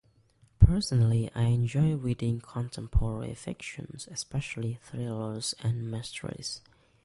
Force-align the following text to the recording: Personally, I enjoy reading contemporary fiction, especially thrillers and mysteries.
Personally, 0.57 1.29
I 1.35 1.43
enjoy 1.43 1.93
reading 1.95 2.41
contemporary 2.41 3.35
fiction, 3.35 3.99
especially 4.09 4.79
thrillers 4.81 5.53
and 5.61 5.91
mysteries. 5.91 6.61